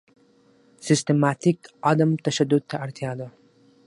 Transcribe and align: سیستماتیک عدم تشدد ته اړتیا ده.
سیستماتیک 0.87 1.59
عدم 1.89 2.11
تشدد 2.25 2.63
ته 2.69 2.75
اړتیا 2.83 3.11
ده. 3.19 3.27